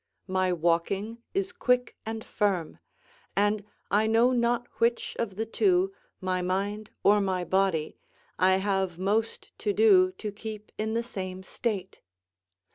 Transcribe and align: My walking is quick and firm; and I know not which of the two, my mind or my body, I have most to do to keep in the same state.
My 0.27 0.51
walking 0.51 1.21
is 1.35 1.51
quick 1.51 1.95
and 2.07 2.23
firm; 2.23 2.79
and 3.35 3.63
I 3.91 4.07
know 4.07 4.31
not 4.31 4.65
which 4.79 5.15
of 5.19 5.35
the 5.35 5.45
two, 5.45 5.93
my 6.19 6.41
mind 6.41 6.89
or 7.03 7.21
my 7.21 7.43
body, 7.43 7.97
I 8.39 8.53
have 8.53 8.97
most 8.97 9.51
to 9.59 9.73
do 9.73 10.11
to 10.13 10.31
keep 10.31 10.71
in 10.79 10.95
the 10.95 11.03
same 11.03 11.43
state. 11.43 12.01